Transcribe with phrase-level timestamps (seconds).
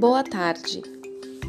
[0.00, 0.80] Boa tarde.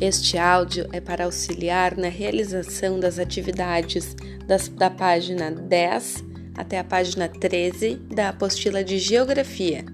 [0.01, 4.13] Este áudio é para auxiliar na realização das atividades
[4.45, 6.21] das, da página 10
[6.57, 9.85] até a página 13 da apostila de Geografia.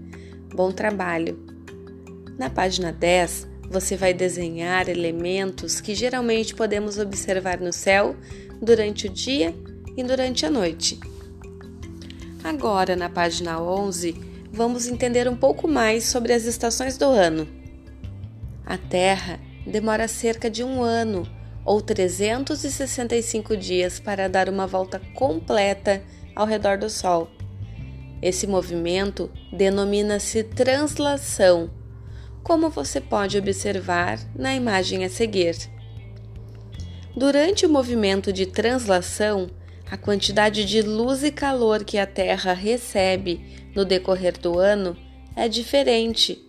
[0.56, 1.38] Bom trabalho!
[2.36, 8.16] Na página 10, você vai desenhar elementos que geralmente podemos observar no céu
[8.60, 9.54] durante o dia
[9.96, 11.00] e durante a noite.
[12.44, 14.16] Agora, na página 11,
[14.52, 17.67] vamos entender um pouco mais sobre as estações do ano.
[18.68, 21.26] A Terra demora cerca de um ano
[21.64, 26.04] ou 365 dias para dar uma volta completa
[26.36, 27.30] ao redor do Sol.
[28.22, 31.70] Esse movimento denomina-se translação,
[32.44, 35.56] como você pode observar na imagem a seguir.
[37.16, 39.50] Durante o movimento de translação,
[39.90, 44.98] a quantidade de luz e calor que a Terra recebe no decorrer do ano
[45.38, 46.47] é diferente.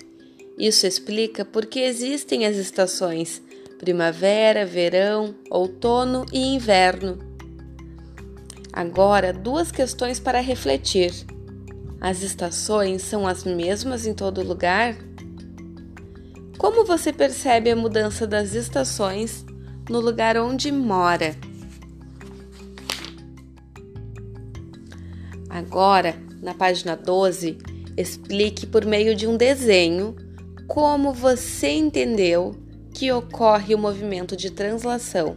[0.59, 3.41] Isso explica por que existem as estações
[3.79, 7.17] primavera, verão, outono e inverno.
[8.73, 11.13] Agora, duas questões para refletir.
[12.01, 14.97] As estações são as mesmas em todo lugar?
[16.59, 19.47] Como você percebe a mudança das estações
[19.89, 21.37] no lugar onde mora?
[25.49, 27.59] Agora, na página 12,
[27.97, 30.28] explique por meio de um desenho
[30.69, 32.55] como você entendeu
[32.93, 35.37] que ocorre o movimento de translação.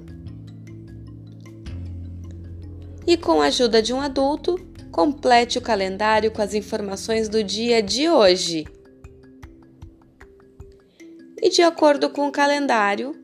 [3.08, 4.58] E com a ajuda de um adulto,
[4.92, 8.66] complete o calendário com as informações do dia de hoje.
[11.42, 13.16] E de acordo com o calendário,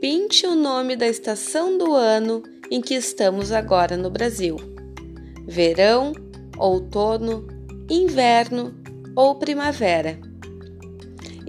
[0.00, 4.56] pinte o nome da estação do ano em que estamos agora no Brasil:
[5.46, 6.12] verão,
[6.56, 7.46] outono,
[7.90, 8.72] inverno
[9.16, 10.29] ou primavera.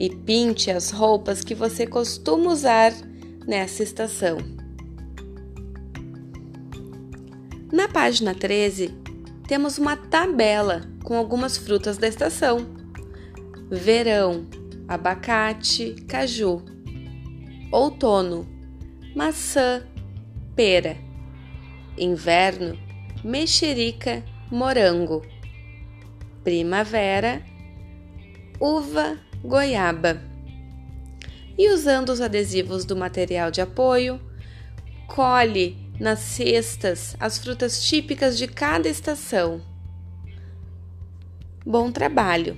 [0.01, 2.91] E pinte as roupas que você costuma usar
[3.45, 4.39] nessa estação.
[7.71, 8.95] Na página 13,
[9.47, 12.65] temos uma tabela com algumas frutas da estação:
[13.69, 14.47] verão,
[14.87, 16.63] abacate, caju,
[17.71, 18.47] outono,
[19.15, 19.83] maçã,
[20.55, 20.97] pera,
[21.95, 22.75] inverno,
[23.23, 25.21] mexerica morango.
[26.43, 27.45] Primavera,
[28.59, 30.21] uva, goiaba.
[31.57, 34.19] E usando os adesivos do material de apoio,
[35.07, 39.61] colhe nas cestas as frutas típicas de cada estação.
[41.65, 42.57] Bom trabalho!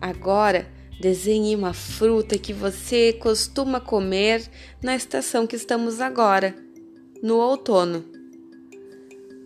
[0.00, 0.66] Agora
[1.00, 4.42] desenhe uma fruta que você costuma comer
[4.82, 6.54] na estação que estamos agora,
[7.22, 8.20] no outono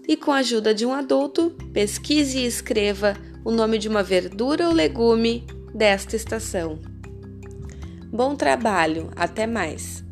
[0.07, 4.69] e, com a ajuda de um adulto, pesquise e escreva o nome de uma verdura
[4.69, 6.79] ou legume desta estação.
[8.13, 10.04] Bom trabalho, até mais!